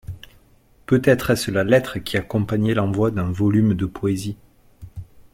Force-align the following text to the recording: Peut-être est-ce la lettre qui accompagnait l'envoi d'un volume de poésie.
Peut-être 0.87 1.29
est-ce 1.29 1.51
la 1.51 1.63
lettre 1.63 1.99
qui 1.99 2.17
accompagnait 2.17 2.73
l'envoi 2.73 3.11
d'un 3.11 3.31
volume 3.31 3.75
de 3.75 3.85
poésie. 3.85 4.35